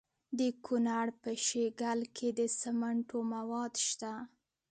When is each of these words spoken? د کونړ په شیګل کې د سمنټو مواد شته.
د 0.37 0.41
کونړ 0.65 1.07
په 1.21 1.31
شیګل 1.45 1.99
کې 2.15 2.29
د 2.39 2.41
سمنټو 2.59 3.19
مواد 3.33 3.73
شته. 3.87 4.13